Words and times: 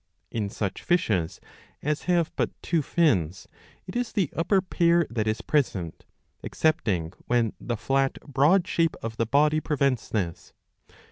In 0.31 0.49
such 0.49 0.81
fishes 0.81 1.39
as 1.83 2.05
have 2.05 2.31
but 2.35 2.49
two 2.63 2.81
fins 2.81 3.47
it 3.85 3.95
is 3.95 4.11
the 4.11 4.31
upper 4.35 4.59
pair 4.59 5.05
that 5.11 5.27
is 5.27 5.41
present, 5.41 6.05
^^ 6.05 6.05
excepting 6.43 7.13
when 7.27 7.53
the 7.59 7.77
flat 7.77 8.17
broad 8.25 8.65
shape 8.67 8.95
of 9.03 9.17
the 9.17 9.27
body 9.27 9.59
prevents 9.59 10.09
this. 10.09 10.53